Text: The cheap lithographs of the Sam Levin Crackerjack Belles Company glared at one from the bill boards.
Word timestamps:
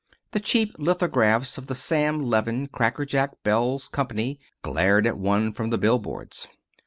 The 0.31 0.39
cheap 0.39 0.73
lithographs 0.79 1.59
of 1.59 1.67
the 1.67 1.75
Sam 1.75 2.23
Levin 2.23 2.69
Crackerjack 2.69 3.43
Belles 3.43 3.87
Company 3.87 4.39
glared 4.63 5.05
at 5.05 5.19
one 5.19 5.53
from 5.53 5.69
the 5.69 5.77
bill 5.77 5.99
boards. 5.99 6.47